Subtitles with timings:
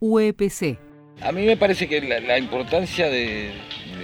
[0.00, 0.78] UEPC.
[1.22, 3.52] A mí me parece que la, importancia de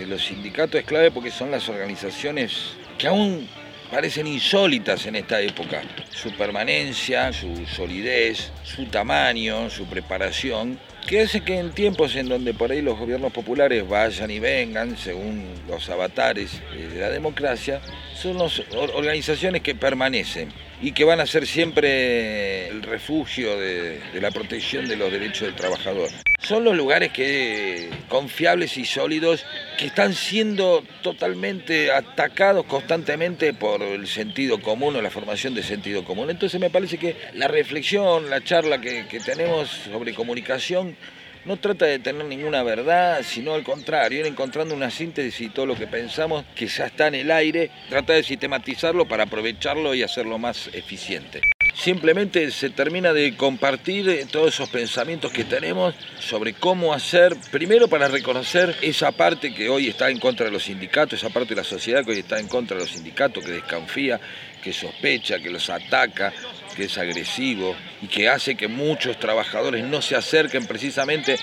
[0.07, 3.49] los sindicatos es clave porque son las organizaciones que aún
[3.95, 5.81] parecen insólitas en esta época.
[6.11, 12.55] Su permanencia, su solidez, su tamaño, su preparación, que hace que en tiempos en donde
[12.55, 17.81] por ahí los gobiernos populares vayan y vengan, según los avatares de la democracia,
[18.17, 20.49] son las organizaciones que permanecen
[20.83, 25.47] y que van a ser siempre el refugio de, de, la protección de los derechos
[25.47, 26.11] del trabajador.
[26.45, 29.47] Son los lugares que, confiables y sólidos
[29.79, 36.05] que están siendo totalmente atacados constantemente por el sentido común o la formación de sentido
[36.05, 36.29] común.
[36.29, 40.99] Entonces me parece que la reflexión, la charla que, que tenemos sobre comunicación
[41.47, 45.65] no trata de tener ninguna verdad, sino al contrario, ir encontrando una síntesis y todo
[45.65, 50.03] lo que pensamos que ya está en el aire, trata de sistematizarlo para aprovecharlo y
[50.03, 51.54] hacerlo más eficiente.
[51.75, 58.07] Simplemente se termina de compartir todos esos pensamientos que tenemos sobre cómo hacer, primero para
[58.07, 61.65] reconocer esa parte que hoy está en contra de los sindicatos, esa parte de la
[61.65, 64.21] sociedad que hoy está en contra de los sindicatos, que desconfía,
[64.63, 66.33] que sospecha, que los ataca,
[66.77, 71.37] que es agresivo y que hace que muchos trabajadores no se acerquen precisamente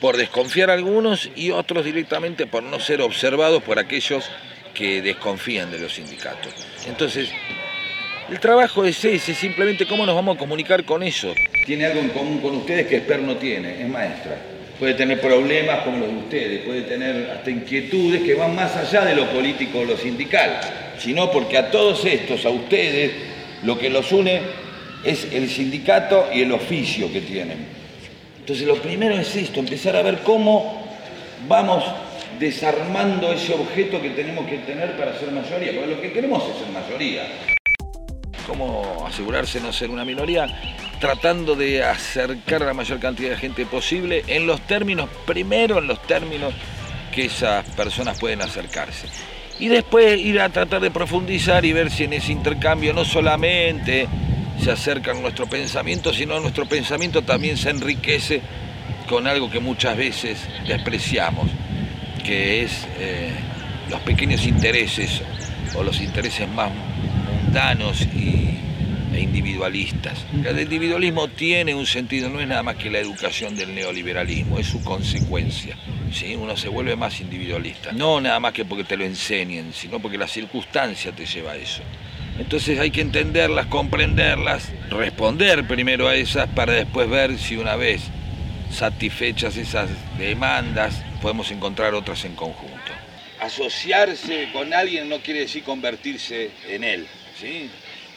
[0.00, 4.28] por desconfiar a algunos y otros directamente por no ser observados por aquellos
[4.74, 6.52] que desconfían de los sindicatos.
[6.86, 7.30] Entonces,
[8.30, 11.36] el trabajo es ese, simplemente cómo nos vamos a comunicar con ellos.
[11.64, 14.36] Tiene algo en común con ustedes que Esper no tiene, es maestra.
[14.78, 19.04] Puede tener problemas como los de ustedes, puede tener hasta inquietudes que van más allá
[19.04, 20.60] de lo político o lo sindical,
[20.98, 23.12] sino porque a todos estos, a ustedes,
[23.62, 24.40] lo que los une
[25.04, 27.58] es el sindicato y el oficio que tienen.
[28.40, 30.84] Entonces lo primero es esto, empezar a ver cómo
[31.48, 31.84] vamos
[32.38, 36.58] desarmando ese objeto que tenemos que tener para ser mayoría, porque lo que queremos es
[36.58, 37.22] ser mayoría.
[39.16, 40.46] ¿Cómo asegurarse no ser una minoría?
[41.00, 45.86] Tratando de acercar a la mayor cantidad de gente posible en los términos, primero en
[45.86, 46.52] los términos
[47.14, 49.06] que esas personas pueden acercarse.
[49.58, 54.06] Y después ir a tratar de profundizar y ver si en ese intercambio no solamente
[54.62, 58.42] se acercan nuestro pensamiento, sino nuestro pensamiento también se enriquece
[59.08, 61.48] con algo que muchas veces despreciamos,
[62.22, 63.30] que es eh,
[63.88, 65.22] los pequeños intereses
[65.74, 66.70] o los intereses más
[67.24, 68.46] mundanos y,
[69.36, 70.24] individualistas.
[70.44, 74.66] El individualismo tiene un sentido, no es nada más que la educación del neoliberalismo, es
[74.66, 75.76] su consecuencia.
[76.10, 76.34] ¿sí?
[76.34, 80.16] Uno se vuelve más individualista, no nada más que porque te lo enseñen, sino porque
[80.16, 81.82] la circunstancia te lleva a eso.
[82.38, 88.02] Entonces hay que entenderlas, comprenderlas, responder primero a esas para después ver si una vez
[88.70, 92.92] satisfechas esas demandas podemos encontrar otras en conjunto.
[93.40, 97.06] Asociarse con alguien no quiere decir convertirse en él.
[97.38, 97.70] ¿sí?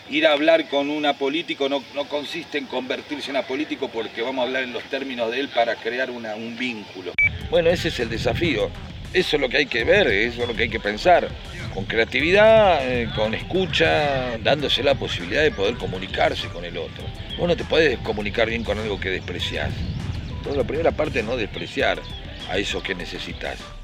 [0.09, 4.47] Ir a hablar con un apolítico no, consiste en convertirse en apolítico porque vamos a
[4.47, 7.13] hablar en los términos de él para crear un vínculo.
[7.49, 8.69] Bueno, ese es el desafío.
[9.13, 11.29] Eso es lo que hay que ver, eso es lo que hay que pensar
[11.73, 17.03] con creatividad, eh, con escucha, dándose la posibilidad de poder comunicarse con el otro.
[17.37, 19.71] Vos no te puedes comunicar bien con algo que desprecias.
[20.29, 22.01] Entonces la primera parte es no despreciar
[22.49, 23.78] a eso que necesitas.